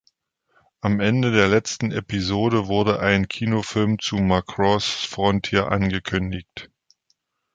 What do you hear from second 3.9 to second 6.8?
zu Macross Frontier angekündigt.